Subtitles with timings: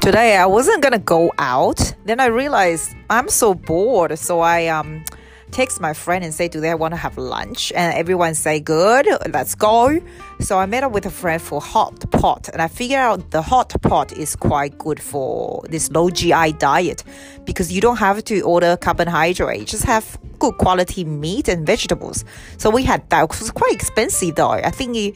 [0.00, 1.94] today I wasn't gonna go out.
[2.06, 5.04] Then I realized I'm so bored, so I um
[5.50, 9.06] text my friend and say, "Do they want to have lunch?" And everyone say, "Good,
[9.32, 10.00] let's go."
[10.40, 13.42] So I met up with a friend for hot pot, and I figured out the
[13.42, 17.04] hot pot is quite good for this low GI diet
[17.44, 22.24] because you don't have to order carbohydrate; just have good quality meat and vegetables.
[22.56, 23.24] So we had that.
[23.24, 24.52] It was quite expensive though.
[24.52, 25.14] I think it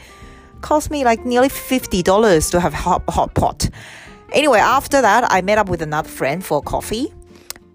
[0.60, 3.70] cost me like nearly fifty dollars to have hot hot pot.
[4.34, 7.12] Anyway, after that, I met up with another friend for coffee,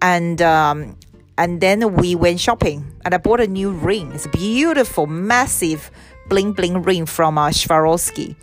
[0.02, 0.98] and um,
[1.38, 2.85] and then we went shopping.
[3.05, 4.12] And I bought a new ring.
[4.12, 5.90] It's a beautiful, massive,
[6.27, 8.35] bling bling ring from uh, Swarovski.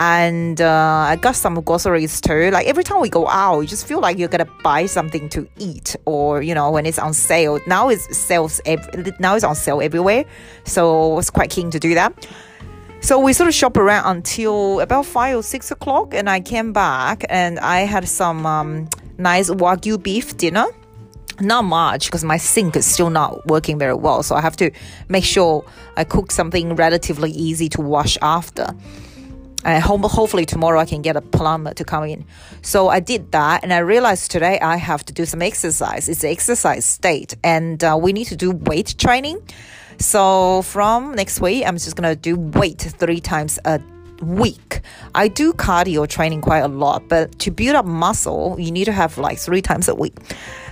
[0.00, 2.50] And uh, I got some groceries too.
[2.50, 5.48] Like every time we go out, you just feel like you're gonna buy something to
[5.58, 7.60] eat, or you know when it's on sale.
[7.68, 8.60] Now it's sales.
[8.66, 10.24] Ev- now it's on sale everywhere,
[10.64, 12.26] so I was quite keen to do that.
[13.02, 16.72] So we sort of shop around until about five or six o'clock, and I came
[16.72, 20.66] back and I had some um, nice wagyu beef dinner.
[21.40, 24.70] Not much because my sink is still not working very well, so I have to
[25.08, 25.64] make sure
[25.96, 28.68] I cook something relatively easy to wash after.
[29.64, 32.24] And hopefully tomorrow I can get a plumber to come in.
[32.62, 36.08] So I did that, and I realized today I have to do some exercise.
[36.08, 39.40] It's exercise state, and uh, we need to do weight training.
[39.98, 43.80] So from next week, I'm just gonna do weight three times a
[44.20, 44.80] week.
[45.14, 48.92] I do cardio training quite a lot, but to build up muscle, you need to
[48.92, 50.16] have like three times a week.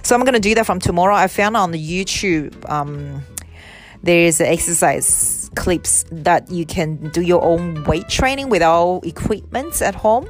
[0.02, 1.14] So I'm gonna do that from tomorrow.
[1.14, 3.22] I found on the YouTube um,
[4.02, 10.29] there's exercise clips that you can do your own weight training without equipment at home.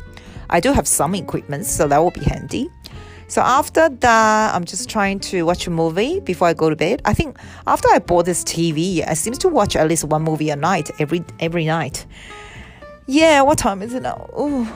[0.49, 2.69] I do have some equipment, so that will be handy.
[3.29, 7.01] So after that, I'm just trying to watch a movie before I go to bed.
[7.05, 10.51] I think after I bought this TV, I seem to watch at least one movie
[10.51, 12.07] a night every every night.
[13.07, 14.29] Yeah, what time is it now?
[14.39, 14.67] Ooh.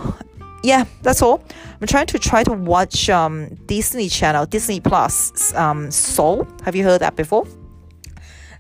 [0.63, 1.43] Yeah, that's all.
[1.81, 6.47] I'm trying to try to watch um, Disney Channel, Disney Plus, um, Soul.
[6.65, 7.47] Have you heard that before?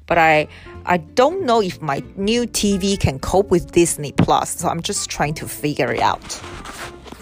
[0.06, 0.48] But I
[0.86, 5.08] I don't know if my new TV can cope with Disney Plus, so I'm just
[5.08, 6.22] trying to figure it out.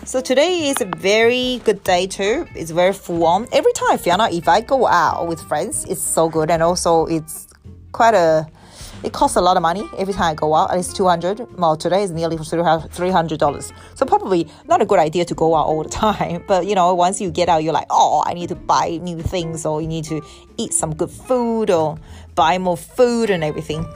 [0.04, 2.48] So today is a very good day too.
[2.56, 3.46] It's very full on.
[3.52, 7.46] Every time out if I go out with friends, it's so good and also it's
[7.92, 8.48] quite a
[9.04, 10.74] it costs a lot of money every time I go out.
[10.74, 13.72] It's 200 Well, today is nearly $300.
[13.94, 16.44] So probably not a good idea to go out all the time.
[16.52, 19.22] But, you know, once you get out, you're like, oh, I need to buy new
[19.22, 20.22] things or you need to
[20.56, 21.98] eat some good food or
[22.34, 23.86] buy more food and everything.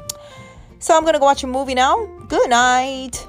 [0.78, 1.97] So I'm going to go watch a movie now.
[2.28, 3.27] Good night.